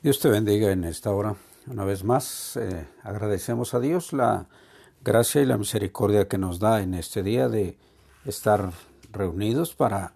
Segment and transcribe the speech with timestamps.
[0.00, 1.34] Dios te bendiga en esta hora.
[1.66, 4.46] Una vez más, eh, agradecemos a Dios la
[5.02, 7.76] gracia y la misericordia que nos da en este día de
[8.24, 8.70] estar
[9.10, 10.14] reunidos para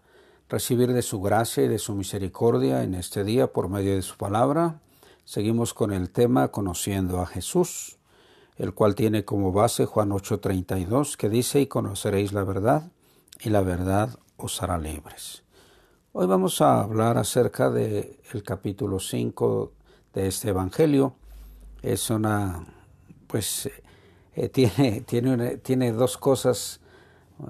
[0.48, 4.16] recibir de su gracia y de su misericordia en este día por medio de su
[4.16, 4.80] palabra.
[5.24, 7.98] Seguimos con el tema Conociendo a Jesús,
[8.58, 12.92] el cual tiene como base Juan 8:32, que dice, y conoceréis la verdad,
[13.40, 15.42] y la verdad os hará libres.
[16.14, 19.72] Hoy vamos a hablar acerca del el capítulo 5
[20.12, 21.14] de este Evangelio.
[21.80, 22.66] Es una,
[23.26, 23.70] pues,
[24.34, 26.80] eh, tiene, tiene, tiene dos cosas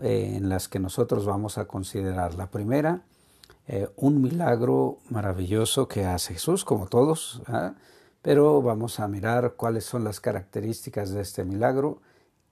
[0.01, 2.35] eh, en las que nosotros vamos a considerar.
[2.35, 3.03] La primera,
[3.67, 7.43] eh, un milagro maravilloso que hace Jesús, como todos,
[8.23, 12.01] pero vamos a mirar cuáles son las características de este milagro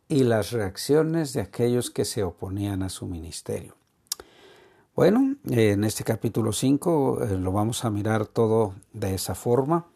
[0.08, 3.80] y las reacciones de aquellos que se oponían a su ministerio.
[4.96, 9.86] Bueno, en este capítulo 5 eh, lo vamos a mirar todo de esa forma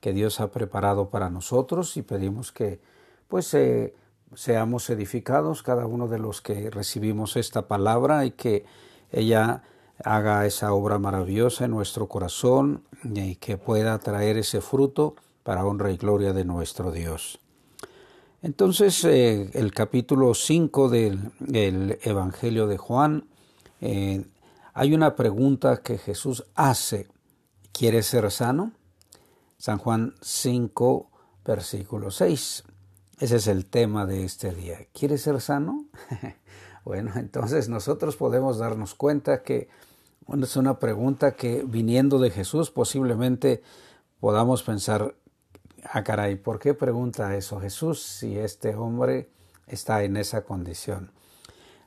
[0.00, 2.80] que Dios ha preparado para nosotros y pedimos que
[3.26, 3.94] pues eh,
[4.34, 8.64] seamos edificados cada uno de los que recibimos esta palabra y que
[9.10, 9.64] ella
[10.04, 15.90] haga esa obra maravillosa en nuestro corazón y que pueda traer ese fruto para honra
[15.90, 17.40] y gloria de nuestro Dios.
[18.40, 23.24] Entonces, eh, el capítulo 5 del, Evangelio de Juan
[24.74, 27.06] hay una pregunta que Jesús hace.
[27.72, 28.72] ¿Quieres ser sano?
[29.56, 31.10] San Juan 5,
[31.44, 32.64] versículo 6.
[33.20, 34.78] Ese es el tema de este día.
[34.92, 35.86] ¿Quieres ser sano?
[36.84, 39.68] bueno, entonces nosotros podemos darnos cuenta que
[40.42, 43.62] es una pregunta que viniendo de Jesús posiblemente
[44.18, 45.14] podamos pensar,
[45.84, 49.30] ah caray, ¿por qué pregunta eso Jesús si este hombre
[49.68, 51.12] está en esa condición?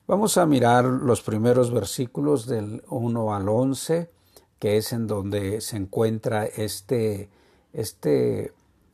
[0.08, 4.10] Vamos a mirar los primeros versículos del 1 al 11,
[4.58, 7.30] que es en donde se encuentra este,
[7.74, 8.54] este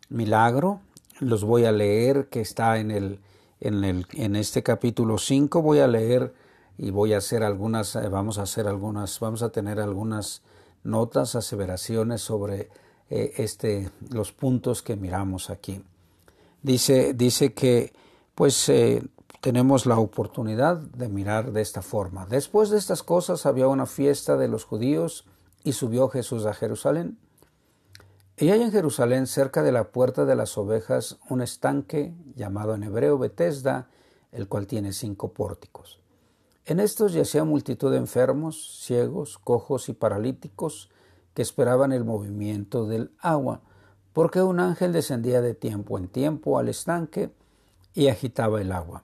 [0.10, 0.82] milagro.
[1.20, 3.20] Los voy a leer, que está en, el,
[3.60, 5.62] en, el, en este capítulo 5.
[5.62, 6.34] Voy a leer
[6.80, 10.42] y voy a hacer algunas, eh, vamos a hacer algunas, vamos a tener algunas
[10.84, 12.72] notas, aseveraciones sobre
[13.12, 15.80] eh, este, los puntos que miramos aquí.
[16.64, 17.94] Dice, dice que
[18.34, 19.04] pues eh,
[19.44, 22.26] tenemos la oportunidad de mirar de esta forma.
[22.26, 25.26] Después de estas cosas había una fiesta de los judíos
[25.66, 27.18] y subió Jesús a Jerusalén.
[28.38, 32.84] Y hay en Jerusalén, cerca de la puerta de las ovejas, un estanque llamado en
[32.84, 33.90] hebreo Betesda,
[34.32, 36.00] el cual tiene cinco pórticos.
[36.66, 40.90] En estos yacía multitud de enfermos, ciegos, cojos y paralíticos
[41.34, 43.60] que esperaban el movimiento del agua,
[44.14, 47.30] porque un ángel descendía de tiempo en tiempo al estanque
[47.94, 49.04] y agitaba el agua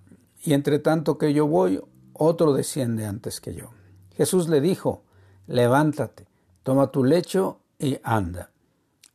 [0.43, 1.81] y entre tanto que yo voy,
[2.13, 3.71] otro desciende antes que yo.
[4.15, 5.03] Jesús le dijo,
[5.47, 6.27] levántate,
[6.63, 8.51] toma tu lecho y anda.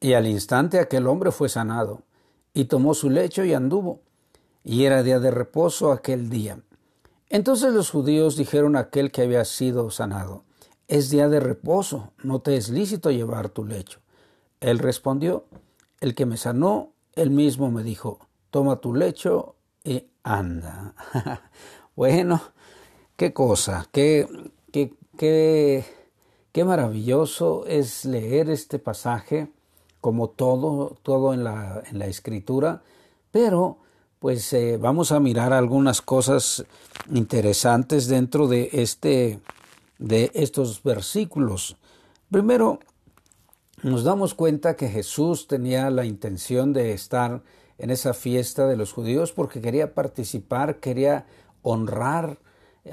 [0.01, 2.03] Y al instante aquel hombre fue sanado,
[2.55, 4.01] y tomó su lecho y anduvo,
[4.65, 6.61] y era día de reposo aquel día.
[7.29, 10.45] Entonces los judíos dijeron a aquel que había sido sanado,
[10.89, 14.01] es día de reposo, no te es lícito llevar tu lecho.
[14.61, 15.45] Él respondió,
[16.01, 18.21] el que me sanó, él mismo me dijo,
[18.51, 19.56] toma tu lecho
[19.87, 20.95] y anda.
[21.97, 22.43] bueno,
[23.17, 24.27] qué cosa, qué,
[24.73, 24.93] qué,
[26.53, 29.49] qué, maravilloso es leer este pasaje
[30.01, 32.83] como todo, todo en la, en la escritura,
[33.31, 33.79] pero
[34.19, 36.65] pues eh, vamos a mirar algunas cosas
[37.11, 39.41] interesantes dentro de este
[39.99, 41.77] de estos versículos.
[42.31, 42.81] Primero,
[43.83, 47.43] nos damos cuenta que Jesús tenía la intención de estar
[47.79, 51.27] en esa fiesta de los judíos porque quería participar, quería
[51.63, 52.39] honrar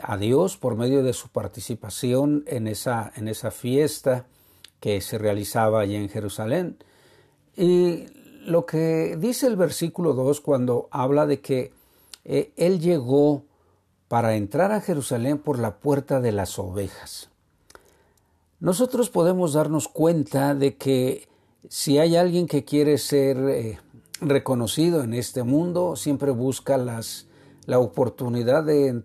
[0.02, 4.26] a Dios por medio de su participación en esa, en esa fiesta
[4.80, 6.78] que se realizaba allí en Jerusalén.
[7.56, 8.08] Y
[8.46, 11.72] lo que dice el versículo 2 cuando habla de que
[12.26, 13.44] eh, Él llegó
[14.08, 17.30] para entrar a Jerusalén por la puerta de las ovejas.
[18.60, 21.28] Nosotros podemos darnos cuenta de que
[21.70, 23.80] si hay alguien que quiere ser eh,
[24.30, 27.28] reconocido en este mundo, siempre busca las,
[27.66, 29.04] la oportunidad de,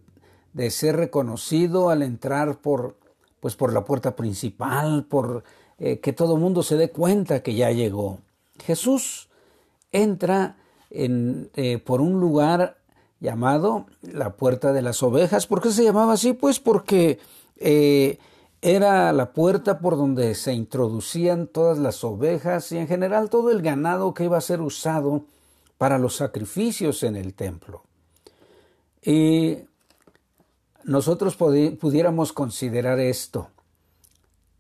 [0.53, 2.97] de, ser reconocido al entrar por,
[3.41, 5.45] pues por la puerta principal, por
[5.79, 8.19] eh, que todo mundo se dé cuenta que ya llegó.
[8.65, 9.29] Jesús
[9.93, 10.57] entra
[10.91, 12.79] en, eh, por un lugar
[13.21, 15.47] llamado la puerta de las ovejas.
[15.47, 16.33] ¿Por qué se llamaba así?
[16.33, 17.19] Pues porque
[17.57, 18.19] eh,
[18.61, 23.63] era la puerta por donde se introducían todas las ovejas y en general todo el
[23.63, 25.25] ganado que iba a ser usado
[25.79, 27.83] para los sacrificios en el templo.
[29.03, 29.59] Y
[30.85, 33.49] nosotros pudiéramos considerar esto.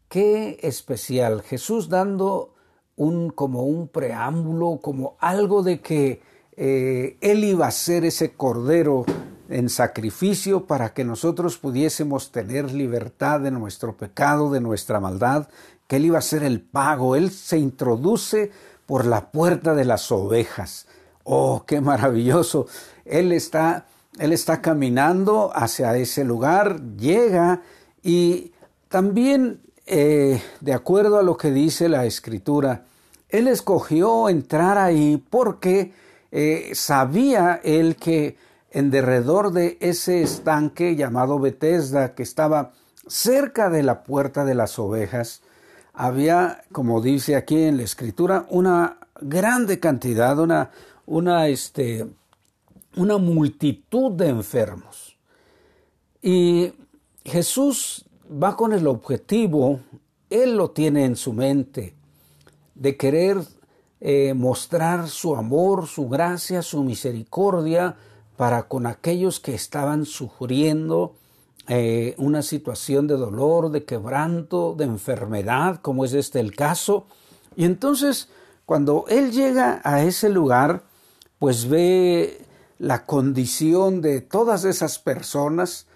[0.08, 1.42] Qué especial.
[1.42, 2.54] Jesús dando
[2.96, 6.22] un como un preámbulo, como algo de que
[6.60, 9.06] eh, Él iba a ser ese cordero
[9.48, 15.46] en sacrificio para que nosotros pudiésemos tener libertad de nuestro pecado, de nuestra maldad,
[15.86, 17.14] que Él iba a ser el pago.
[17.14, 18.50] Él se introduce
[18.86, 20.88] por la puerta de las ovejas.
[21.22, 22.66] Oh, qué maravilloso.
[23.04, 23.86] Él está,
[24.18, 27.62] Él está caminando hacia ese lugar, llega
[28.02, 28.52] y
[28.88, 32.84] también, eh, de acuerdo a lo que dice la Escritura,
[33.28, 35.92] Él escogió entrar ahí porque
[36.30, 38.36] eh, sabía Él que
[38.70, 42.72] en derredor de ese estanque llamado Bethesda, que estaba
[43.06, 45.42] cerca de la puerta de las ovejas,
[45.94, 50.70] había, como dice aquí en la escritura, una grande cantidad, una,
[51.06, 52.06] una, este,
[52.96, 55.18] una multitud de enfermos.
[56.22, 56.72] Y
[57.24, 59.80] Jesús va con el objetivo,
[60.30, 61.94] Él lo tiene en su mente,
[62.74, 63.38] de querer
[64.00, 67.96] eh, mostrar su amor, su gracia, su misericordia
[68.36, 71.14] para con aquellos que estaban sufriendo
[71.66, 77.06] eh, una situación de dolor, de quebranto, de enfermedad, como es este el caso.
[77.56, 78.28] Y entonces,
[78.64, 80.84] cuando Él llega a ese lugar,
[81.38, 82.40] pues ve
[82.78, 85.86] la condición de todas esas personas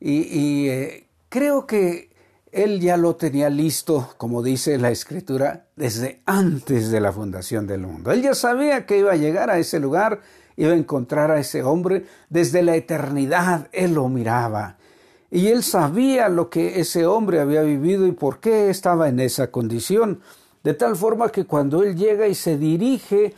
[0.00, 2.11] y, eh, creo que
[2.52, 7.80] él ya lo tenía listo, como dice la escritura, desde antes de la fundación del
[7.80, 8.12] mundo.
[8.12, 10.20] Él ya sabía que iba a llegar a ese lugar,
[10.56, 14.76] iba a encontrar a ese hombre, desde la eternidad él lo miraba.
[15.30, 19.50] Y él sabía lo que ese hombre había vivido y por qué estaba en esa
[19.50, 20.20] condición.
[20.62, 23.32] De tal forma que cuando él llega y se dirige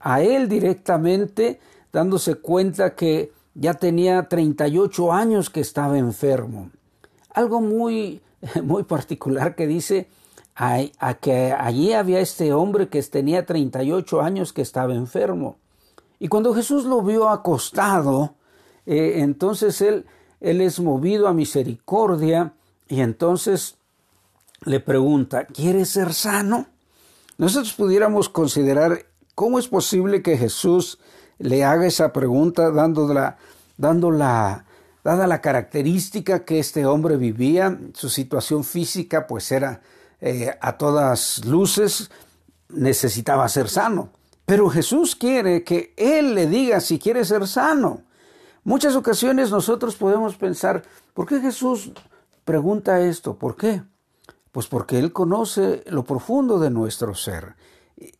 [0.00, 1.60] a él directamente,
[1.92, 6.70] dándose cuenta que ya tenía 38 años que estaba enfermo.
[7.34, 8.22] Algo muy,
[8.62, 10.08] muy particular que dice
[10.54, 15.56] a, que allí había este hombre que tenía 38 años que estaba enfermo.
[16.18, 18.34] Y cuando Jesús lo vio acostado,
[18.86, 20.06] eh, entonces él,
[20.40, 22.52] es movido a misericordia
[22.88, 23.76] y entonces
[24.64, 26.66] le pregunta, ¿quieres ser sano?
[27.36, 30.98] Nosotros pudiéramos considerar ¿Cómo es posible que Jesús
[31.38, 33.08] le haga esa pregunta dando
[34.12, 34.64] la,
[35.04, 39.82] dada la característica que este hombre vivía, su situación física pues era
[40.20, 42.10] eh, a todas luces,
[42.70, 44.08] necesitaba ser sano.
[44.46, 48.02] Pero Jesús quiere que Él le diga si quiere ser sano.
[48.64, 51.92] Muchas ocasiones nosotros podemos pensar, ¿por qué Jesús
[52.44, 53.34] pregunta esto?
[53.34, 53.82] ¿Por qué?
[54.52, 57.56] Pues porque Él conoce lo profundo de nuestro ser.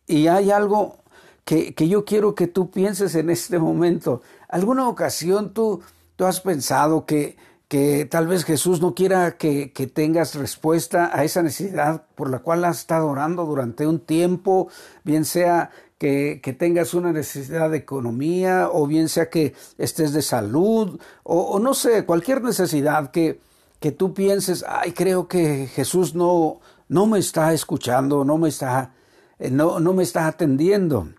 [0.05, 0.97] Y hay algo
[1.45, 4.21] que, yo quiero que tú pienses en este momento.
[4.49, 5.81] ¿Alguna ocasión tú,
[6.15, 11.23] tú has pensado que, que tal vez Jesús no quiera que, que, tengas respuesta a
[11.23, 14.69] esa necesidad por la cual has estado orando durante un tiempo,
[15.03, 20.21] bien sea que, que, tengas una necesidad de economía o bien sea que estés de
[20.21, 23.39] salud o, no sé, cualquier necesidad que,
[23.79, 28.93] que, tú pienses, ay, creo que Jesús no, no me está escuchando, no me está,
[29.39, 31.09] eh, no, no me está atendiendo.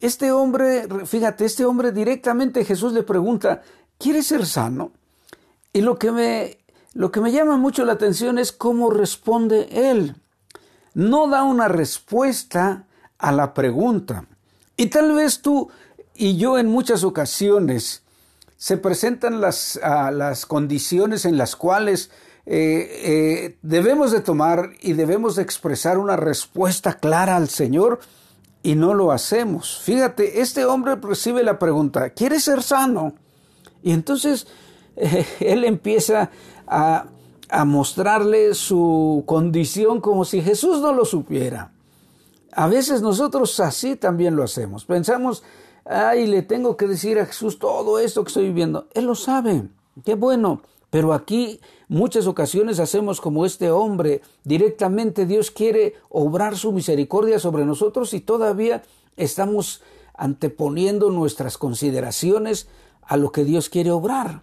[0.00, 3.62] Este hombre, fíjate, este hombre directamente Jesús le pregunta,
[3.98, 4.92] ¿quieres ser sano?
[5.72, 6.58] Y lo que me,
[6.92, 10.16] lo que me llama mucho la atención es cómo responde él.
[10.94, 12.86] No da una respuesta
[13.18, 14.26] a la pregunta.
[14.76, 15.70] Y tal vez tú
[16.14, 18.02] y yo en muchas ocasiones
[18.56, 22.10] se presentan las, las condiciones en las cuales
[22.46, 28.00] eh, eh, debemos de tomar y debemos de expresar una respuesta clara al Señor
[28.62, 29.80] y no lo hacemos.
[29.82, 33.14] Fíjate, este hombre recibe la pregunta, ¿quieres ser sano?
[33.84, 34.48] Y entonces
[35.40, 36.30] él empieza
[36.66, 37.06] a,
[37.50, 41.70] a mostrarle su condición como si Jesús no lo supiera.
[42.50, 44.86] A veces nosotros así también lo hacemos.
[44.86, 45.42] Pensamos,
[45.84, 48.88] ay, le tengo que decir a Jesús todo esto que estoy viviendo.
[48.94, 49.68] Él lo sabe.
[50.04, 50.62] Qué bueno.
[50.88, 54.22] Pero aquí muchas ocasiones hacemos como este hombre.
[54.44, 58.82] Directamente Dios quiere obrar su misericordia sobre nosotros y todavía
[59.16, 59.82] estamos
[60.16, 62.68] anteponiendo nuestras consideraciones
[63.06, 64.42] a lo que Dios quiere obrar.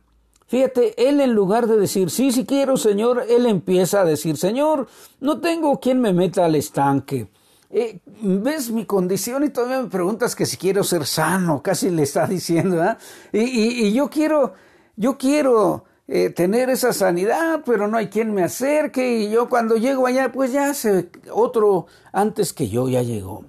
[0.51, 4.87] Fíjate, él en lugar de decir, sí, sí quiero, Señor, él empieza a decir, Señor,
[5.21, 7.29] no tengo quien me meta al estanque.
[7.69, 12.03] eh, ves mi condición y todavía me preguntas que si quiero ser sano, casi le
[12.03, 12.97] está diciendo, ¿ah?
[13.31, 14.53] y, yo quiero,
[14.97, 19.77] yo quiero eh, tener esa sanidad, pero no hay quien me acerque y yo cuando
[19.77, 23.45] llego allá, pues ya se, otro antes que yo ya llegó.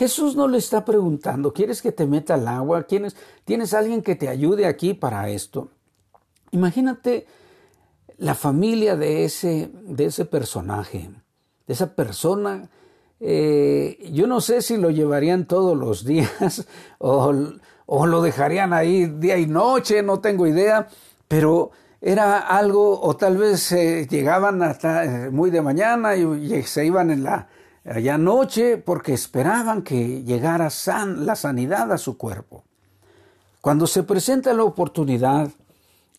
[0.00, 2.84] Jesús no le está preguntando, ¿quieres que te meta al agua?
[2.84, 3.14] ¿Tienes,
[3.44, 5.68] ¿Tienes alguien que te ayude aquí para esto?
[6.52, 7.26] Imagínate
[8.16, 11.10] la familia de ese, de ese personaje,
[11.66, 12.70] de esa persona.
[13.20, 16.66] Eh, yo no sé si lo llevarían todos los días
[16.96, 17.34] o,
[17.84, 20.88] o lo dejarían ahí día y noche, no tengo idea,
[21.28, 26.86] pero era algo, o tal vez eh, llegaban hasta eh, muy de mañana y, se
[26.86, 27.48] iban en la
[27.84, 30.68] allá noche porque esperaban que llegara
[31.06, 32.64] la sanidad a su cuerpo.
[33.60, 35.50] Cuando se presenta la oportunidad,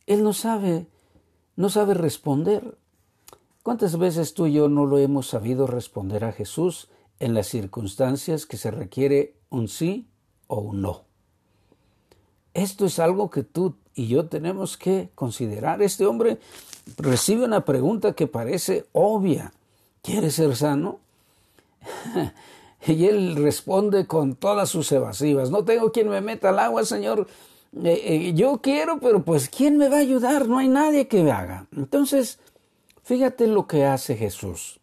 [0.05, 0.87] él no sabe,
[1.55, 2.77] no sabe responder.
[3.63, 6.89] ¿Cuántas veces tú y yo no lo hemos sabido responder a Jesús
[7.19, 10.07] en las circunstancias que se requiere un sí
[10.47, 11.03] o un no?
[12.53, 15.81] Esto es algo que tú y yo tenemos que considerar.
[15.81, 16.39] Este hombre
[16.97, 19.53] recibe una pregunta que parece obvia.
[20.01, 20.99] ¿Quieres ser sano?
[22.87, 25.51] y él responde con todas sus evasivas.
[25.51, 27.27] No tengo quien me meta al agua, Señor.
[27.83, 30.47] Eh, eh, yo quiero, pero pues ¿quién me va a ayudar?
[30.47, 31.67] No hay nadie que me haga.
[31.75, 32.39] Entonces,
[33.03, 34.79] fíjate lo que hace Jesús.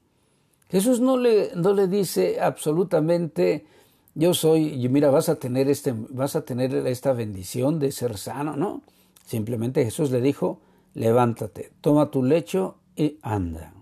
[0.70, 3.66] Jesús no le, no le dice absolutamente,
[4.14, 8.18] yo soy, y mira, vas a tener este, vas a tener esta bendición de ser
[8.18, 8.82] sano, ¿no?
[9.24, 10.60] Simplemente Jesús le dijo,
[10.94, 13.72] levántate, toma tu lecho y anda.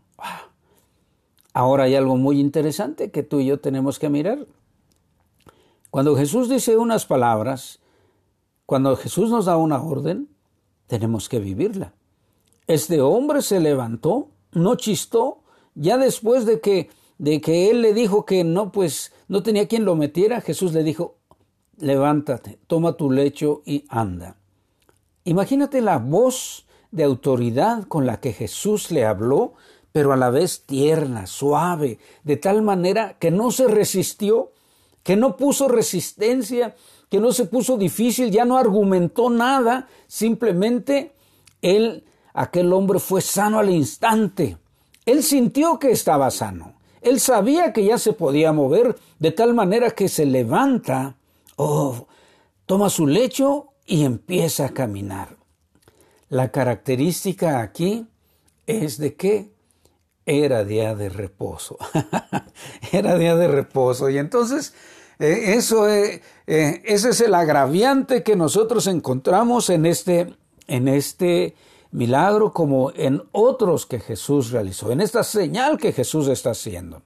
[1.56, 4.46] Ahora hay algo muy interesante que tú y yo tenemos que mirar.
[5.88, 7.80] Cuando Jesús dice unas palabras,
[8.66, 10.28] cuando Jesús nos da una orden,
[10.86, 11.94] tenemos que vivirla.
[12.66, 15.44] Este hombre se levantó, no chistó,
[15.74, 19.86] ya después de que, de que él le dijo que no, pues no tenía quien
[19.86, 21.16] lo metiera, Jesús le dijo,
[21.78, 24.36] levántate, toma tu lecho y anda.
[25.24, 29.54] Imagínate la voz de autoridad con la que Jesús le habló,
[29.96, 34.52] pero a la vez tierna, suave, de tal manera que no se resistió,
[35.02, 36.76] que no puso resistencia,
[37.08, 41.12] que no se puso difícil, ya no argumentó nada, simplemente
[41.62, 44.58] él, aquel hombre fue sano al instante.
[45.06, 46.74] Él sintió que estaba sano.
[47.00, 51.16] Él sabía que ya se podía mover de tal manera que se levanta,
[51.56, 52.06] oh,
[52.66, 55.38] toma su lecho y empieza a caminar.
[56.28, 58.06] La característica aquí
[58.66, 59.55] es de que
[60.26, 61.78] era día de reposo.
[62.92, 64.10] era día de reposo.
[64.10, 64.74] Y entonces
[65.18, 70.34] eh, eso, eh, eh, ese es el agraviante que nosotros encontramos en este,
[70.66, 71.54] en este
[71.90, 77.02] milagro como en otros que Jesús realizó, en esta señal que Jesús está haciendo.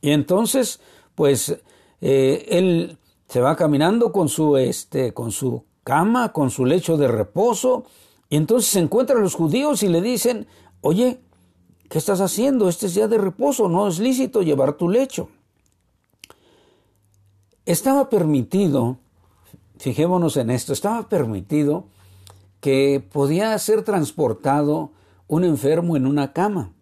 [0.00, 0.80] Y entonces,
[1.14, 1.60] pues,
[2.00, 7.84] él se va caminando con su, este, con su cama, con su lecho de reposo,
[8.28, 10.46] y entonces se encuentran los judíos y le dicen,
[10.80, 11.20] oye,
[11.92, 12.70] ¿qué estás haciendo?
[12.70, 15.28] Este es día de reposo, no es lícito llevar tu lecho.
[17.66, 18.96] Estaba permitido,
[19.76, 21.84] fijémonos en esto, estaba permitido
[22.60, 24.90] que podía ser transportado
[25.28, 26.72] un enfermo en una cama,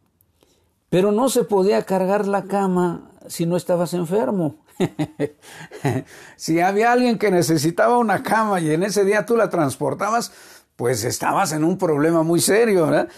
[0.90, 4.58] pero no se podía cargar la cama si no estabas enfermo.
[6.36, 10.30] si había alguien que necesitaba una cama y en ese día tú la transportabas,
[10.76, 13.08] pues estabas en un problema muy serio, ¿verdad?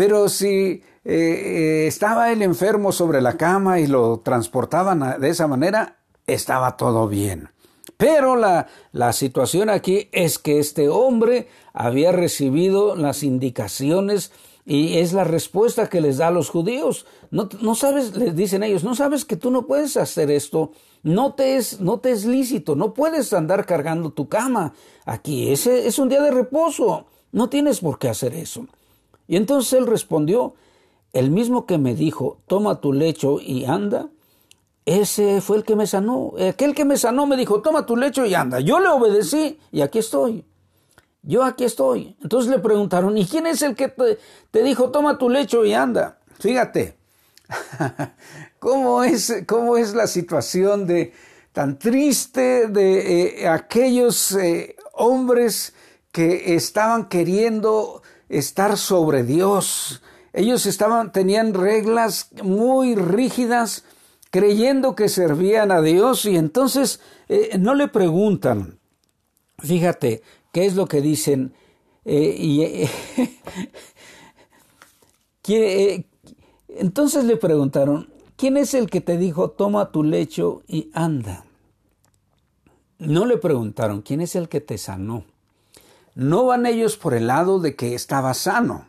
[0.00, 5.46] Pero si eh, eh, estaba el enfermo sobre la cama y lo transportaban de esa
[5.46, 7.50] manera, estaba todo bien.
[7.98, 14.32] Pero la, la, situación aquí es que este hombre había recibido las indicaciones
[14.64, 17.04] y es la respuesta que les da a los judíos.
[17.30, 21.34] No, no, sabes, les dicen ellos, no sabes que tú no puedes hacer esto, no
[21.34, 24.72] te es, no te es lícito, no puedes andar cargando tu cama
[25.04, 28.66] aquí, ese es un día de reposo, no tienes por qué hacer eso.
[29.30, 30.54] Y entonces él respondió,
[31.12, 34.08] el mismo que me dijo, toma tu lecho y anda,
[34.84, 36.32] ese fue el que me sanó.
[36.48, 38.58] Aquel que me sanó me dijo, toma tu lecho y anda.
[38.58, 40.44] Yo le obedecí y aquí estoy.
[41.22, 42.16] Yo aquí estoy.
[42.20, 43.86] Entonces le preguntaron, ¿y quién es el que
[44.50, 46.18] te, dijo, toma tu lecho y anda?
[46.40, 46.96] Fíjate,
[48.58, 51.12] ¿cómo es, cómo es la situación de
[51.52, 55.72] tan triste de eh, aquellos eh, hombres
[56.10, 60.00] que estaban queriendo estar sobre Dios.
[60.32, 63.84] Ellos estaban, tenían reglas muy rígidas
[64.30, 68.78] creyendo que servían a Dios y entonces eh, no le preguntan,
[69.58, 70.22] fíjate,
[70.52, 71.52] ¿qué es lo que dicen?
[72.04, 72.62] Eh, y,
[75.52, 76.06] eh,
[76.68, 81.44] entonces le preguntaron, ¿quién es el que te dijo, toma tu lecho y anda?
[82.98, 85.24] No le preguntaron, ¿quién es el que te sanó?
[86.14, 88.88] No van ellos por el lado de que estaba sano,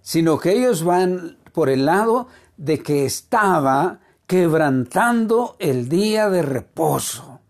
[0.00, 7.40] sino que ellos van por el lado de que estaba quebrantando el día de reposo.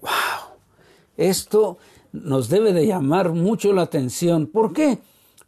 [0.00, 0.56] ¡Wow!
[1.16, 1.78] Esto
[2.12, 4.46] nos debe de llamar mucho la atención.
[4.46, 5.00] ¿Por qué?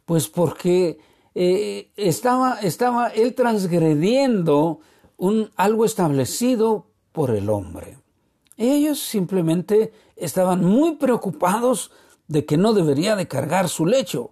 [0.05, 0.99] Pues porque
[1.33, 4.79] eh, estaba, estaba él transgrediendo
[5.17, 7.97] un, algo establecido por el hombre.
[8.57, 11.91] Ellos simplemente estaban muy preocupados
[12.27, 14.31] de que no debería de cargar su lecho,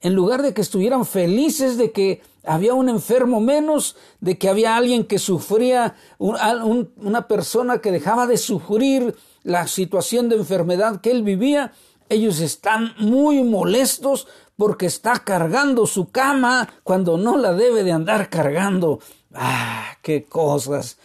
[0.00, 4.76] en lugar de que estuvieran felices de que había un enfermo menos, de que había
[4.76, 11.22] alguien que sufría, una persona que dejaba de sufrir la situación de enfermedad que él
[11.22, 11.72] vivía,
[12.08, 18.30] ellos están muy molestos porque está cargando su cama cuando no la debe de andar
[18.30, 19.00] cargando.
[19.34, 20.98] Ah, qué cosas.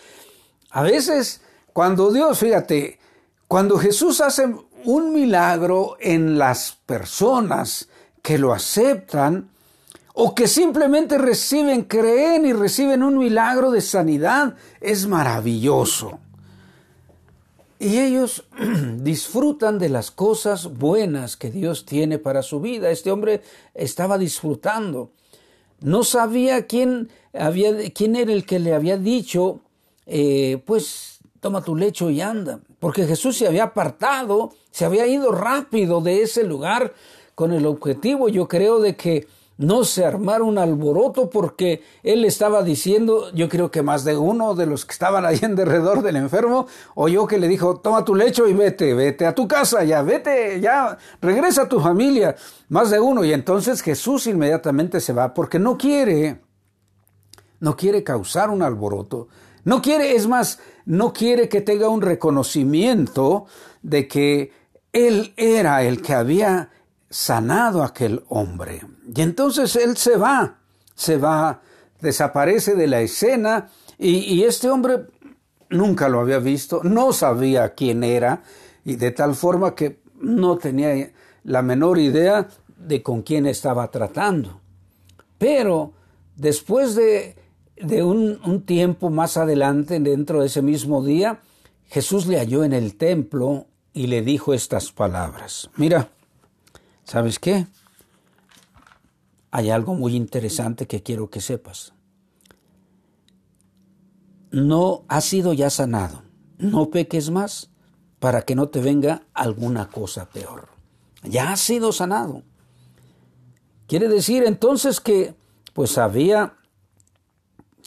[0.71, 2.99] A veces, cuando Dios, fíjate,
[3.47, 7.89] cuando Jesús hace un milagro en las personas
[8.21, 9.49] que lo aceptan,
[10.13, 16.19] o que simplemente reciben, creen y reciben un milagro de sanidad, es maravilloso.
[17.79, 18.45] Y ellos
[18.97, 22.91] disfrutan de las cosas buenas que Dios tiene para su vida.
[22.91, 23.41] Este hombre
[23.73, 25.11] estaba disfrutando.
[25.81, 29.61] No sabía quién, había, quién era el que le había dicho,
[30.05, 32.59] eh, pues toma tu lecho y anda.
[32.83, 36.93] Porque Jesús se había apartado, se había ido rápido de ese lugar
[37.33, 39.25] con el objetivo, yo creo, de que
[39.57, 44.53] no se armara un alboroto porque él estaba diciendo, yo creo que más de uno
[44.53, 48.15] de los que estaban ahí en derredor del enfermo, oyó que le dijo, toma tu
[48.15, 52.35] lecho y vete, vete a tu casa, ya, vete, ya, regresa a tu familia,
[52.67, 53.23] más de uno.
[53.23, 56.41] Y entonces Jesús inmediatamente se va porque no quiere,
[57.61, 59.29] no quiere causar un alboroto,
[59.63, 63.45] no quiere, es más, no quiere que tenga un reconocimiento
[63.81, 64.51] de que
[64.91, 66.69] él era el que había
[67.09, 68.81] sanado a aquel hombre.
[69.15, 70.57] Y entonces él se va,
[70.95, 71.61] se va,
[72.01, 75.05] desaparece de la escena y, este hombre
[75.69, 78.43] nunca lo había visto, no sabía quién era
[78.83, 81.11] y de tal forma que no tenía
[81.43, 84.59] la menor idea de con quién estaba tratando.
[85.37, 85.93] Pero
[86.35, 86.95] después
[87.77, 91.41] de, un, tiempo más adelante, dentro de ese mismo día,
[91.85, 95.69] Jesús le halló en el templo y le dijo estas palabras.
[95.75, 96.09] Mira,
[97.03, 97.67] ¿Sabes qué?
[99.51, 101.93] Hay algo muy interesante que quiero que sepas.
[104.51, 106.23] No has sido ya sanado.
[106.57, 107.69] No peques más
[108.19, 110.69] para que no te venga alguna cosa peor.
[111.23, 112.43] Ya has sido sanado.
[113.87, 115.35] Quiere decir entonces que
[115.73, 116.55] pues había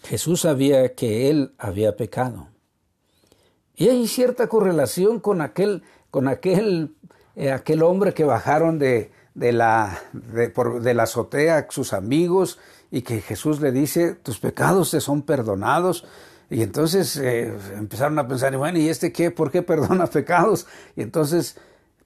[0.06, 2.48] Jesús sabía que él había pecado.
[3.74, 6.96] Y hay cierta correlación con aquel con aquel
[7.34, 12.58] eh, aquel hombre que bajaron de, de, la, de, la azotea sus amigos
[12.90, 16.06] y que Jesús le dice, tus pecados te son perdonados.
[16.48, 19.30] Y entonces eh, empezaron a pensar, bueno, ¿y este qué?
[19.30, 20.66] ¿Por qué perdona pecados?
[20.96, 21.58] Y entonces,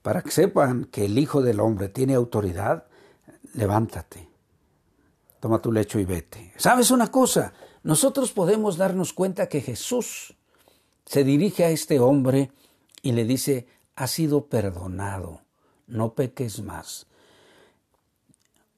[0.03, 2.87] para que sepan que el Hijo del Hombre tiene autoridad,
[3.55, 4.29] levántate,
[5.39, 6.53] toma tu lecho y vete.
[6.57, 7.53] ¿Sabes una cosa?
[7.83, 10.37] Nosotros podemos darnos cuenta que Jesús
[11.07, 12.53] se dirige a este hombre
[13.03, 13.67] y le dice,
[13.97, 15.41] ha sido perdonado,
[15.87, 17.07] no peques más.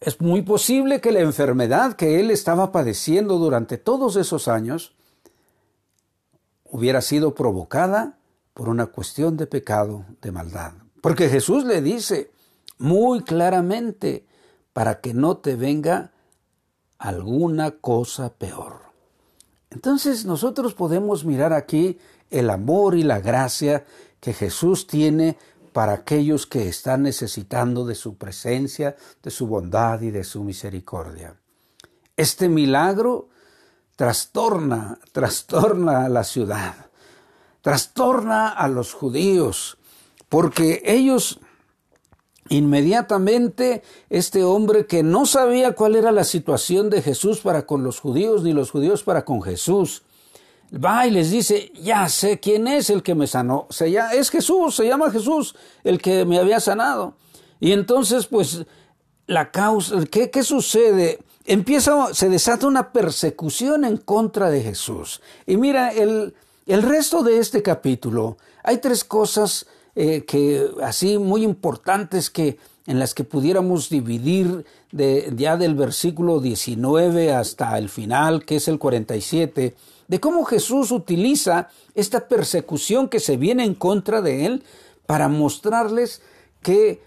[0.00, 4.94] Es muy posible que la enfermedad que él estaba padeciendo durante todos esos años
[6.64, 8.18] hubiera sido provocada
[8.54, 10.72] por una cuestión de pecado, de maldad.
[11.00, 12.30] Porque Jesús le dice
[12.78, 14.26] muy claramente,
[14.72, 16.12] para que no te venga
[16.98, 18.91] alguna cosa peor.
[19.72, 21.98] Entonces nosotros podemos mirar aquí
[22.30, 23.84] el amor y la gracia
[24.20, 25.38] que Jesús tiene
[25.72, 31.34] para aquellos que están necesitando de su presencia, de su bondad y de su misericordia.
[32.16, 33.30] Este milagro
[33.96, 36.74] trastorna, trastorna a la ciudad,
[37.62, 39.78] trastorna a los judíos,
[40.28, 41.40] porque ellos
[42.56, 48.00] inmediatamente, este hombre que no sabía cuál era la situación de Jesús para con los
[48.00, 50.02] judíos, ni los judíos para con Jesús,
[50.72, 54.30] va y les dice, ya sé quién es el que me sanó, se llama, es
[54.30, 57.14] Jesús, se llama Jesús, el que me había sanado.
[57.58, 58.64] Y entonces, pues,
[59.26, 61.20] la causa, ¿qué, qué sucede?
[61.44, 65.22] Empieza, se desata una persecución en contra de Jesús.
[65.46, 66.34] Y mira, el,
[66.66, 72.98] el resto de este capítulo, hay tres cosas eh, que así muy importantes que en
[72.98, 79.74] las que pudiéramos dividir ya del versículo 19 hasta el final, que es el 47,
[80.08, 84.64] de cómo Jesús utiliza esta persecución que se viene en contra de él
[85.06, 86.22] para mostrarles
[86.60, 87.02] que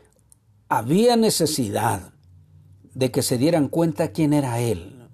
[0.70, 2.14] había necesidad
[2.94, 5.08] de que se dieran cuenta quién era él,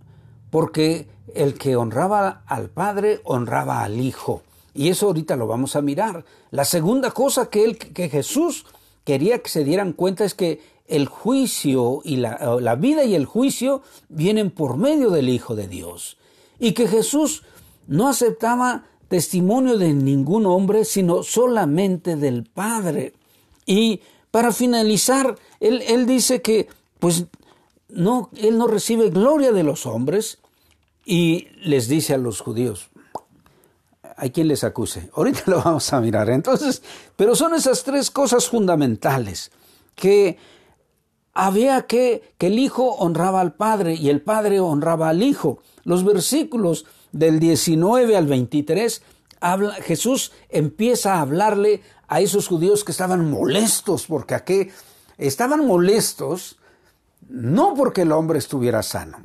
[0.50, 4.44] porque el que honraba al Padre honraba al Hijo.
[4.74, 6.26] Y eso ahorita lo vamos a mirar.
[6.52, 8.66] La segunda cosa que, él, que Jesús
[9.04, 13.82] quería que se dieran cuenta es que el juicio y la, vida y el juicio
[14.10, 16.18] vienen por medio del Hijo de Dios.
[16.60, 17.44] Y que Jesús
[17.88, 23.14] no aceptaba testimonio de ningún hombre, sino solamente del Padre.
[23.66, 26.68] Y para finalizar, él, él dice que,
[27.00, 27.26] pues,
[27.88, 30.40] no, él no recibe gloria de los hombres
[31.06, 32.90] y les dice a los judíos,
[34.22, 35.10] hay quien les acuse.
[35.16, 36.30] Ahorita lo vamos a mirar.
[36.30, 36.84] Entonces,
[37.16, 39.52] pero son esas tres cosas fundamentales
[39.96, 40.38] que
[41.34, 45.64] había que que el hijo honraba al padre y el padre honraba al hijo.
[45.84, 49.02] Los versículos del 19 al 23
[49.40, 54.68] habla, Jesús empieza a hablarle a esos judíos que estaban molestos porque aquí
[55.18, 56.60] estaban molestos
[57.28, 59.18] no porque el hombre estuviera sano,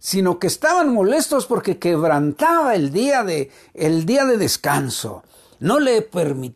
[0.00, 5.22] sino que estaban molestos porque quebrantaba el día de, el día de descanso.
[5.60, 6.08] No le,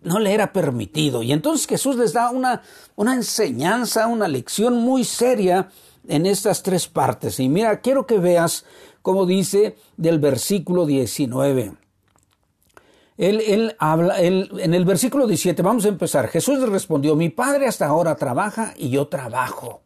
[0.02, 1.22] no le era permitido.
[1.22, 2.62] Y entonces Jesús les da una,
[2.96, 5.68] una enseñanza, una lección muy seria
[6.08, 7.38] en estas tres partes.
[7.38, 8.64] Y mira, quiero que veas
[9.02, 11.74] cómo dice del versículo 19.
[13.18, 16.28] Él, él habla, él, en el versículo 17, vamos a empezar.
[16.28, 19.83] Jesús respondió, mi padre hasta ahora trabaja y yo trabajo.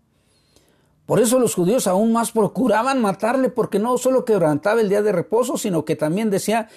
[1.09, 5.11] Por eso los judíos aún más procuraban matarle porque no solo quebrantaba el día de
[5.11, 6.69] reposo, sino que también decía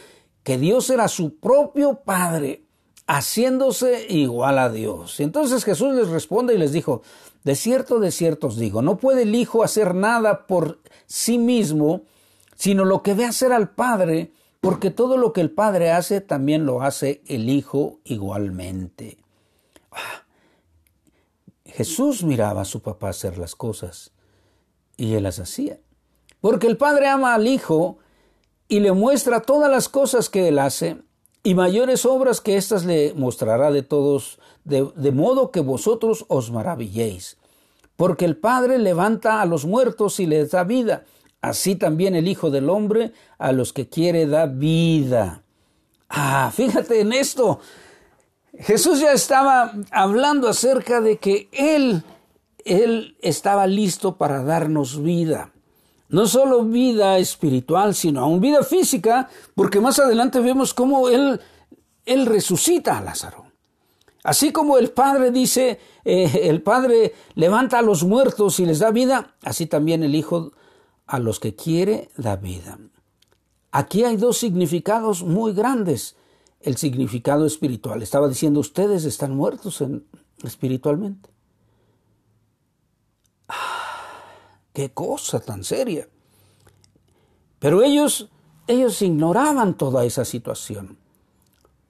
[0.44, 2.64] que Dios era su propio Padre,
[3.08, 5.20] haciéndose igual a Dios.
[5.20, 7.02] Y entonces Jesús les responde y les dijo,
[7.44, 12.04] de cierto, de cierto os digo, no puede el Hijo hacer nada por sí mismo,
[12.56, 16.66] sino lo que ve hacer al Padre, porque todo lo que el Padre hace, también
[16.66, 19.18] lo hace el Hijo igualmente.
[19.92, 20.24] Ah,
[21.66, 24.14] Jesús miraba a su papá hacer las cosas
[25.02, 25.80] y él las hacía.
[26.42, 27.98] Porque el Padre ama al Hijo
[28.68, 30.98] y le muestra todas las cosas que él hace
[31.44, 36.52] y mayores obras que éstas le mostrará de todos, de, de modo que vosotros os
[36.52, 37.38] maravilléis.
[37.96, 41.04] Porque el Padre levanta a los muertos y les da vida,
[41.42, 45.42] así también el Hijo del Hombre a los que quiere da vida.
[46.10, 47.60] Ah, fíjate en esto.
[48.60, 52.04] Jesús ya estaba hablando acerca de que Él
[52.66, 55.52] él estaba listo para darnos vida.
[56.10, 61.40] No solo vida espiritual, sino aún vida física, porque más adelante vemos cómo Él,
[62.06, 63.46] él resucita a Lázaro.
[64.24, 68.92] Así como el Padre dice, eh, el Padre levanta a los muertos y les da
[68.92, 70.52] vida, así también el Hijo
[71.08, 72.78] a los que quiere da vida.
[73.72, 76.18] Aquí hay dos significados muy grandes.
[76.60, 78.04] El significado espiritual.
[78.04, 79.84] Estaba diciendo, ustedes están muertos
[80.44, 81.31] espiritualmente.
[84.74, 86.08] Qué cosa tan seria.
[87.60, 88.30] Pero ellos,
[88.68, 90.98] ellos ignoraban toda esa situación.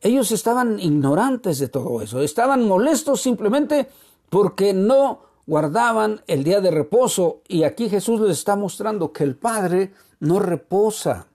[0.02, 2.22] Ellos estaban ignorantes de todo eso.
[2.22, 3.88] Estaban molestos simplemente
[4.30, 7.41] porque no guardaban el día de reposo.
[7.48, 11.28] Y aquí Jesús les está mostrando que el Padre no reposa.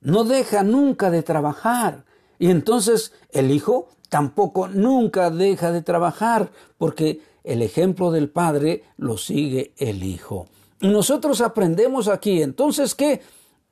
[0.00, 2.04] No deja nunca de trabajar.
[2.38, 9.16] Y entonces el Hijo tampoco nunca deja de trabajar porque el ejemplo del Padre lo
[9.18, 10.48] sigue el Hijo.
[10.80, 13.20] Nosotros aprendemos aquí, entonces que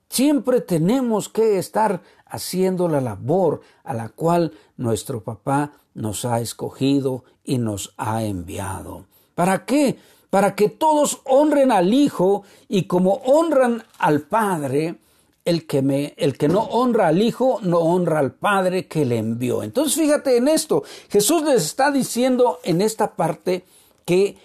[0.09, 7.25] siempre tenemos que estar haciendo la labor a la cual nuestro papá nos ha escogido
[7.45, 9.07] y nos ha enviado.
[9.35, 9.99] ¿Para qué?
[10.31, 14.97] Para que todos honren al Hijo y como honran al Padre,
[15.45, 19.19] el que, me, el que no honra al Hijo no honra al Padre que le
[19.19, 19.63] envió.
[19.63, 23.65] Entonces fíjate en esto, Jesús les está diciendo en esta parte
[24.05, 24.37] que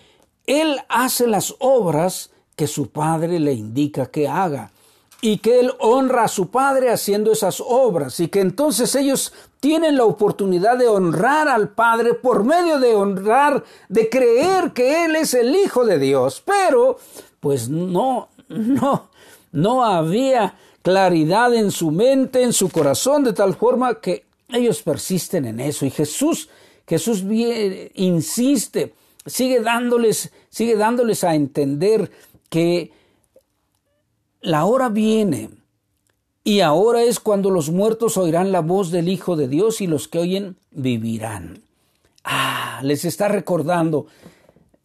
[0.46, 4.72] Él hace las obras que su Padre le indica que haga
[5.22, 9.98] y que Él honra a su Padre haciendo esas obras y que entonces ellos tienen
[9.98, 15.34] la oportunidad de honrar al Padre por medio de honrar, de creer que Él es
[15.34, 16.44] el Hijo de Dios.
[16.46, 16.98] Pero,
[17.40, 19.10] pues no, no,
[19.52, 20.56] no había
[20.88, 25.86] claridad en su mente, en su corazón, de tal forma que ellos persisten en eso.
[25.86, 26.48] Y Jesús,
[26.88, 27.26] Jesús
[27.94, 28.94] insiste,
[29.26, 32.10] sigue dándoles, sigue dándoles a entender
[32.48, 32.94] que
[34.40, 35.50] la hora viene
[36.46, 40.08] y ahora es cuando los muertos oirán la voz del Hijo de Dios y los
[40.08, 41.64] que oyen vivirán.
[42.24, 44.08] Ah, les está recordando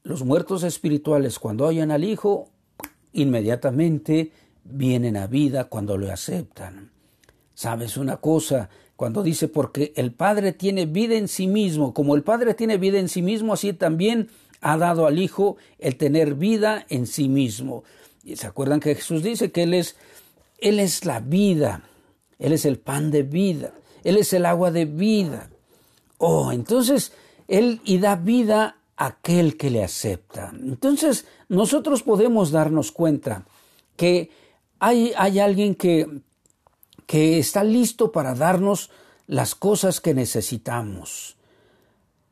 [0.03, 2.49] los muertos espirituales cuando oyen al Hijo,
[3.13, 4.33] inmediatamente
[4.65, 6.91] vienen a vida cuando lo aceptan.
[7.55, 8.71] ¿Sabes una cosa?
[8.97, 12.99] Cuando dice, porque el Padre tiene vida en sí mismo, como el Padre tiene vida
[12.99, 14.29] en sí mismo, así también
[14.61, 17.85] ha dado al Hijo el tener vida en sí mismo.
[18.25, 19.97] ¿Y se acuerdan que Jesús dice que Él es,
[20.59, 21.83] Él es la vida,
[22.39, 25.51] Él es el pan de vida, Él es el agua de vida.
[26.19, 27.13] Oh, entonces
[27.49, 30.53] Él y da vida a aquel que le acepta.
[30.55, 33.45] Entonces nosotros podemos darnos cuenta
[33.97, 34.31] que
[34.83, 36.09] hay, alguien que,
[37.07, 38.91] que está listo para darnos
[39.29, 41.37] las cosas que necesitamos.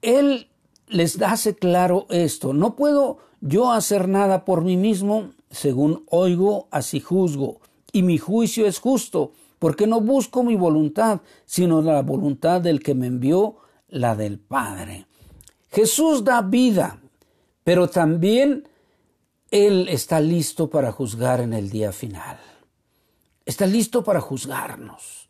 [0.02, 0.48] Él
[0.88, 2.52] les hace claro esto.
[2.52, 7.60] No puedo yo hacer nada por mí mismo, según oigo, así juzgo.
[7.92, 12.96] Y mi juicio es justo, porque no busco mi voluntad, sino la voluntad del que
[12.96, 13.58] me envió,
[13.88, 15.06] la del Padre.
[15.70, 16.98] Jesús da vida,
[17.62, 18.68] pero también
[19.50, 22.38] Él está listo para juzgar en el día final.
[23.44, 25.28] Está listo para juzgarnos.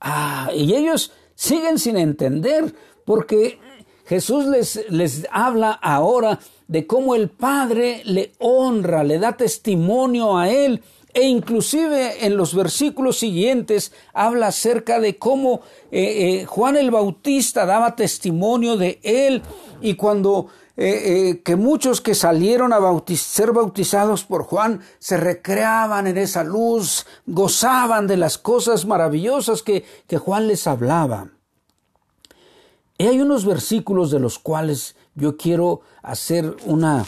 [0.00, 3.58] Ah, y ellos siguen sin entender, porque
[4.06, 10.50] Jesús les, les habla ahora de cómo el Padre le honra, le da testimonio a
[10.50, 16.90] Él e inclusive en los versículos siguientes habla acerca de cómo eh, eh, Juan el
[16.90, 19.42] Bautista daba testimonio de él
[19.80, 20.48] y cuando
[20.82, 22.78] eh, que muchos que salieron a
[23.14, 29.84] ser bautizados por Juan se recreaban en esa luz, gozaban de las cosas maravillosas que,
[30.06, 31.28] que Juan les hablaba.
[32.96, 37.04] Y hay unos versículos de los cuales yo quiero hacer una,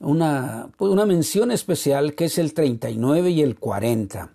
[0.00, 4.32] una, pues, una mención especial que es el 39 y el 40,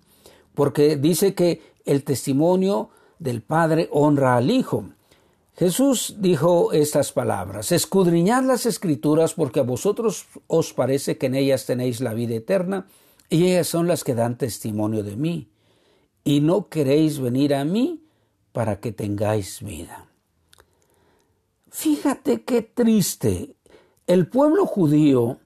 [0.56, 4.86] porque dice que el testimonio del Padre honra al Hijo.
[5.60, 11.66] Jesús dijo estas palabras, escudriñad las escrituras porque a vosotros os parece que en ellas
[11.66, 12.88] tenéis la vida eterna
[13.30, 15.50] y ellas son las que dan testimonio de mí,
[16.24, 18.06] y no queréis venir a mí
[18.54, 20.08] para que tengáis vida.
[21.70, 23.58] Fíjate qué triste.
[24.08, 25.40] El pueblo judío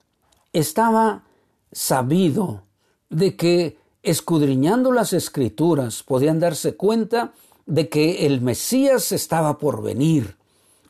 [0.54, 1.24] estaba
[1.72, 2.62] sabido
[3.10, 7.34] de que escudriñando las escrituras podían darse cuenta
[7.66, 10.36] de que el Mesías estaba por venir.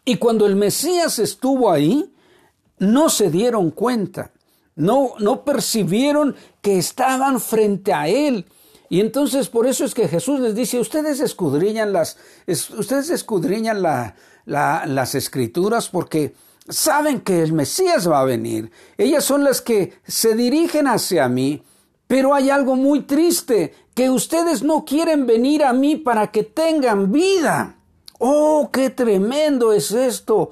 [0.06, 2.14] Y cuando el Mesías estuvo ahí,
[2.80, 4.32] no se dieron cuenta,
[4.76, 8.46] no, no percibieron que estaban frente a él.
[8.90, 12.18] Y entonces por eso es que Jesús les dice, ustedes escudriñan las,
[12.78, 16.36] ustedes escudriñan la, las escrituras porque
[16.68, 18.72] saben que el Mesías va a venir.
[18.98, 21.64] Ellas son las que se dirigen hacia mí.
[22.14, 27.12] Pero hay algo muy triste, que ustedes no quieren venir a mí para que tengan
[27.12, 27.78] vida.
[28.20, 30.52] Oh, qué tremendo es esto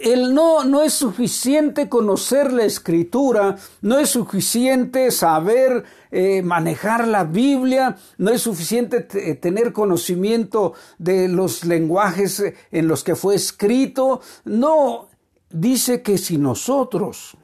[0.00, 7.22] el no, no es suficiente conocer la escritura, no es suficiente saber eh, manejar la
[7.22, 13.36] Biblia, no es suficiente eh, tener conocimiento de los lenguajes eh, en los que fue
[13.36, 14.20] escrito.
[14.44, 15.06] No,
[15.48, 17.36] dice que si nosotros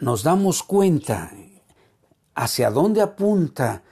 [0.00, 1.32] nos damos cuenta
[2.36, 3.82] hacia dónde apunta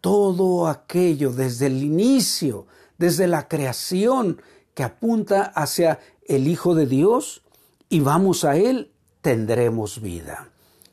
[0.00, 2.66] todo aquello desde el inicio,
[2.98, 4.42] desde la creación,
[4.74, 7.42] que apunta hacia el Hijo de Dios
[7.88, 10.48] y vamos a Él, tendremos vida.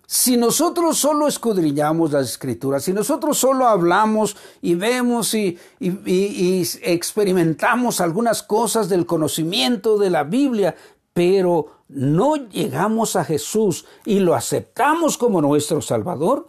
[0.06, 8.44] Si nosotros solo escudriñamos las escrituras, si nosotros solo hablamos y vemos y, experimentamos algunas
[8.44, 10.76] cosas del conocimiento de la Biblia,
[11.14, 16.48] pero no llegamos a Jesús y lo aceptamos como nuestro Salvador,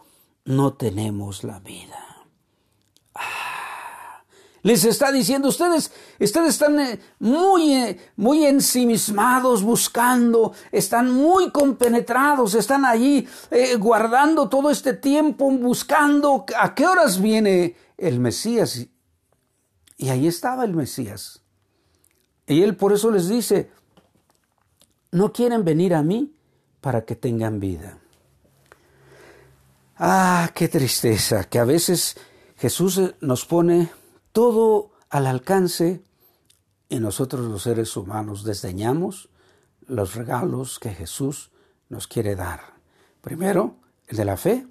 [0.48, 2.26] no tenemos la vida.
[4.62, 12.54] Les está diciendo, ustedes, ustedes están eh, muy, eh, muy ensimismados buscando, están muy compenetrados,
[12.54, 18.86] están allí eh, guardando todo este tiempo, buscando a qué horas viene el Mesías.
[19.96, 21.42] Y ahí estaba el Mesías.
[22.46, 23.70] Y él por eso les dice,
[25.12, 26.32] no quieren venir a mí
[26.80, 27.98] para que tengan vida.
[30.00, 32.16] Ah, qué tristeza, que a veces
[32.56, 33.90] Jesús nos pone
[34.30, 36.04] todo al alcance
[36.88, 39.28] y nosotros los seres humanos desdeñamos
[39.88, 41.50] los regalos que Jesús
[41.88, 42.60] nos quiere dar.
[43.22, 43.74] Primero,
[44.06, 44.68] el de la fe,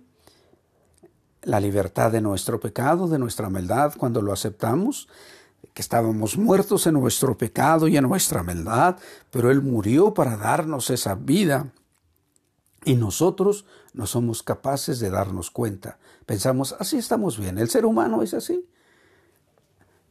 [1.42, 5.10] la libertad de nuestro pecado, de nuestra maldad, cuando lo aceptamos,
[5.74, 8.96] que estábamos muertos en nuestro pecado y en nuestra maldad,
[9.30, 11.74] pero Él murió para darnos esa vida.
[12.86, 15.98] Y nosotros no somos capaces de darnos cuenta.
[16.26, 18.66] Pensamos, así estamos bien, el ser humano es así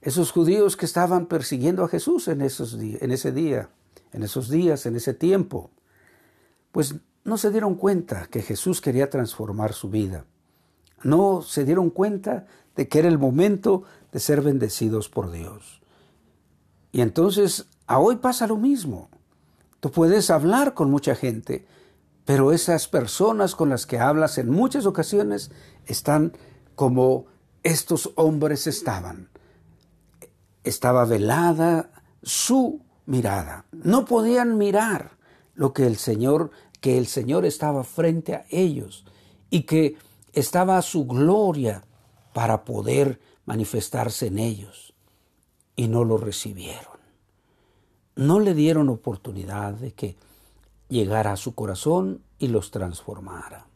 [0.07, 3.71] esos judíos que estaban persiguiendo a Jesús en, esos en ese día,
[4.13, 5.73] en esos días, en ese tiempo,
[6.71, 10.25] pues no se dieron cuenta que Jesús quería transformar su vida.
[11.03, 15.83] No se dieron cuenta de que era el momento de ser bendecidos por Dios.
[16.93, 19.11] Y entonces, a hoy pasa lo mismo.
[19.81, 21.67] Tú puedes hablar con mucha gente,
[22.27, 25.53] pero esas personas con las que hablas en muchas ocasiones
[25.87, 26.33] están
[26.75, 27.27] como
[27.62, 29.31] estos hombres estaban.
[30.65, 31.93] Estaba velada
[32.25, 33.65] su mirada.
[33.71, 35.12] No podían mirar
[35.55, 39.07] lo que el Señor, que el Señor estaba frente a ellos
[39.49, 39.97] y que
[40.33, 41.85] estaba su gloria
[42.35, 44.95] para poder manifestarse en ellos.
[45.77, 46.97] Y no lo recibieron.
[48.17, 50.17] No le dieron oportunidad de que
[50.88, 53.66] llegara a su corazón y los transformara.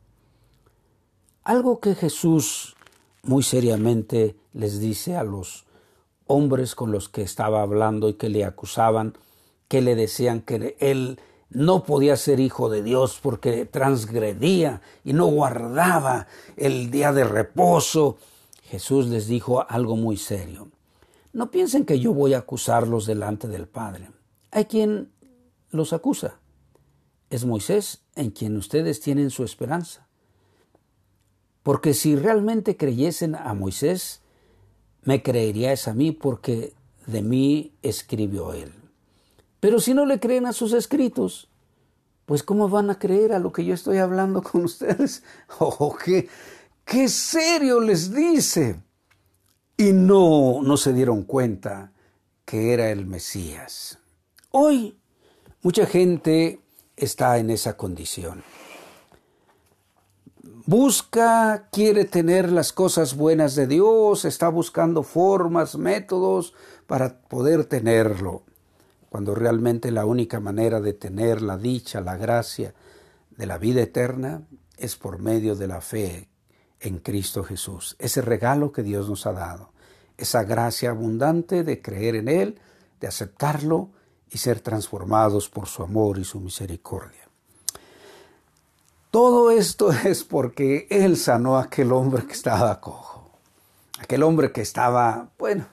[1.43, 2.77] Algo que Jesús
[3.23, 5.65] muy seriamente les dice a los
[6.27, 9.15] hombres con los que estaba hablando y que le acusaban,
[9.69, 11.19] que le decían que él
[11.51, 18.19] no podía ser hijo de Dios porque transgredía y no guardaba el día de reposo.
[18.63, 20.69] Jesús les dijo algo muy serio.
[21.33, 24.11] No piensen que yo voy a acusarlos delante del Padre.
[24.53, 25.11] Hay quien
[25.71, 26.39] los acusa.
[27.31, 30.07] Es Moisés en quien ustedes tienen su esperanza.
[31.63, 34.21] Porque si realmente creyesen a Moisés,
[35.03, 36.75] me creeríais a mí porque
[37.07, 38.73] de mí escribió él.
[39.61, 41.49] Pero si no le creen a sus escritos,
[42.27, 45.23] pues ¿cómo van a creer a lo que yo estoy hablando con ustedes?
[45.59, 46.29] Oh, qué,
[46.85, 48.81] qué serio les dice.
[49.77, 51.93] Y no, no se dieron cuenta
[52.45, 53.99] que era el Mesías.
[54.51, 54.99] Hoy
[55.63, 56.61] mucha gente
[57.01, 58.43] está en esa condición.
[60.67, 66.55] Busca, quiere tener las cosas buenas de Dios, está buscando formas, métodos
[66.87, 68.45] para poder tenerlo,
[69.09, 72.75] cuando realmente la única manera de tener la dicha, la gracia
[73.37, 74.43] de la vida eterna
[74.77, 76.29] es por medio de la fe
[76.79, 79.73] en Cristo Jesús, ese regalo que Dios nos ha dado,
[80.17, 82.61] esa gracia abundante de creer en Él,
[83.01, 83.91] de aceptarlo
[84.31, 87.29] y ser transformados por su amor y su misericordia.
[89.11, 93.39] Todo esto es porque Él sanó a aquel hombre que estaba cojo.
[93.99, 95.67] Aquel hombre que estaba, bueno,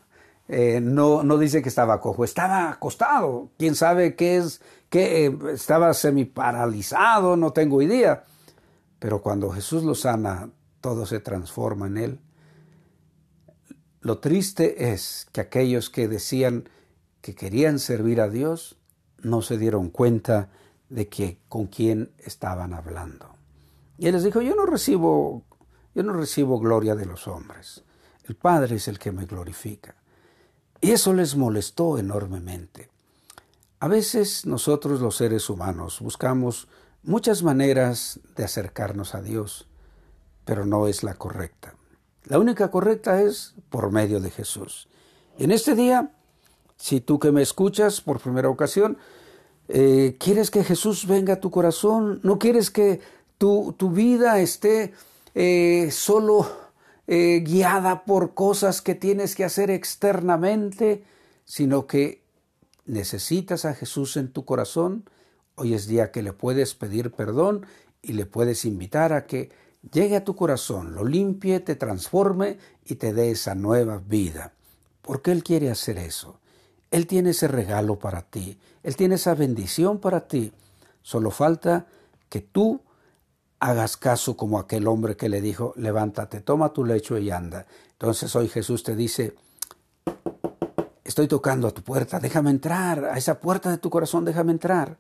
[0.49, 3.49] eh, no, no dice que estaba cojo, estaba acostado.
[3.57, 8.23] Quién sabe qué es, que eh, estaba semi-paralizado, no tengo idea.
[8.99, 10.49] Pero cuando Jesús lo sana,
[10.81, 12.19] todo se transforma en Él.
[14.01, 16.69] Lo triste es que aquellos que decían
[17.27, 18.77] que querían servir a Dios
[19.21, 20.49] no se dieron cuenta
[20.87, 23.35] de que con quién estaban hablando.
[23.97, 25.43] Y él les dijo, yo no recibo,
[25.93, 27.83] yo no recibo gloria de los hombres.
[28.23, 29.95] El Padre es el que me glorifica.
[30.79, 32.89] Y eso les molestó enormemente.
[33.81, 36.69] A veces nosotros los seres humanos buscamos
[37.03, 39.67] muchas maneras de acercarnos a Dios,
[40.45, 41.75] pero no es la correcta.
[42.23, 44.87] La única correcta es por medio de Jesús.
[45.37, 46.13] Y en este día,
[46.77, 48.97] si tú que me escuchas por primera ocasión,
[49.69, 52.21] eh, ¿Quieres que Jesús venga a tu corazón?
[52.23, 53.01] ¿No quieres que
[53.37, 54.93] tu, tu vida esté
[55.35, 56.49] eh, solo
[57.07, 61.03] eh, guiada por cosas que tienes que hacer externamente,
[61.43, 62.21] sino que
[62.85, 65.09] necesitas a Jesús en tu corazón?
[65.55, 67.65] Hoy es día que le puedes pedir perdón
[68.01, 69.51] y le puedes invitar a que
[69.91, 74.53] llegue a tu corazón, lo limpie, te transforme y te dé esa nueva vida.
[75.01, 76.39] Porque Él quiere hacer eso.
[76.91, 80.53] Él tiene ese regalo para ti, Él tiene esa bendición para ti.
[81.01, 81.87] Solo falta
[82.29, 82.81] que tú
[83.59, 87.65] hagas caso como aquel hombre que le dijo, levántate, toma tu lecho y anda.
[87.91, 89.35] Entonces hoy Jesús te dice,
[91.03, 94.97] estoy tocando a tu puerta, déjame entrar, a esa puerta de tu corazón, déjame entrar.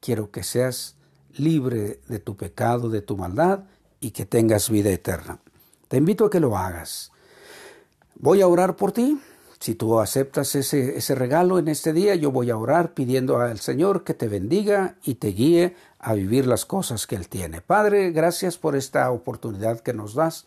[0.00, 0.96] Quiero que seas
[1.32, 3.64] libre de tu pecado, de tu maldad
[4.00, 5.40] y que tengas vida eterna.
[5.88, 7.10] Te invito a que lo hagas.
[8.14, 9.20] Voy a orar por ti.
[9.58, 13.58] Si tú aceptas ese, ese regalo en este día, yo voy a orar pidiendo al
[13.58, 17.60] Señor que te bendiga y te guíe a vivir las cosas que Él tiene.
[17.62, 20.46] Padre, gracias por esta oportunidad que nos das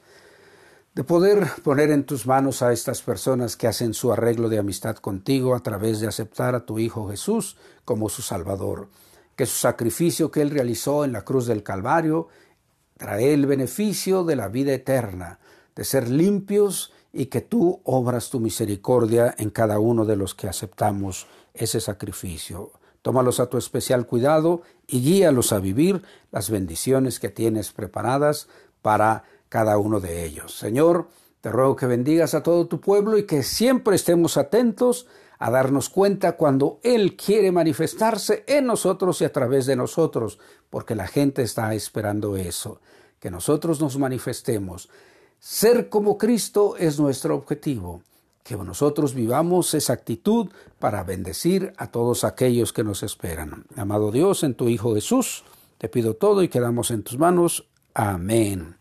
[0.96, 4.98] de poder poner en tus manos a estas personas que hacen su arreglo de amistad
[4.98, 8.90] contigo a través de aceptar a tu Hijo Jesús como su Salvador.
[9.36, 12.28] Que su sacrificio que Él realizó en la cruz del Calvario
[12.98, 15.40] trae el beneficio de la vida eterna,
[15.76, 20.48] de ser limpios y que tú obras tu misericordia en cada uno de los que
[20.48, 22.72] aceptamos ese sacrificio.
[23.02, 28.48] Tómalos a tu especial cuidado y guíalos a vivir las bendiciones que tienes preparadas
[28.82, 30.58] para cada uno de ellos.
[30.58, 31.08] Señor,
[31.42, 35.08] te ruego que bendigas a todo tu pueblo y que siempre estemos atentos
[35.40, 40.38] a darnos cuenta cuando Él quiere manifestarse en nosotros y a través de nosotros,
[40.70, 42.82] porque la gente está esperando eso,
[43.20, 44.90] que nosotros nos manifestemos
[45.40, 48.02] Ser como Cristo es nuestro objetivo.
[48.44, 53.66] Que nosotros vivamos esa actitud para bendecir a todos aquellos que nos esperan.
[53.76, 55.44] Amado Dios, en tu Hijo Jesús,
[55.78, 57.68] te pido todo y quedamos en tus manos.
[57.94, 58.76] Amén.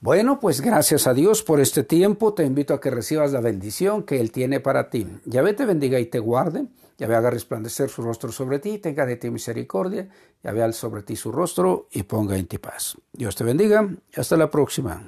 [0.00, 2.34] Bueno, pues gracias a Dios por este tiempo.
[2.34, 5.06] Te invito a que recibas la bendición que Él tiene para ti.
[5.24, 6.66] Yahvé te bendiga y te guarde.
[6.98, 10.08] Yahvé haga resplandecer su rostro sobre ti, tenga de ti misericordia.
[10.42, 12.96] Yahvé al sobre ti su rostro y ponga en ti paz.
[13.12, 13.88] Dios te bendiga.
[14.14, 15.02] Hasta la próxima.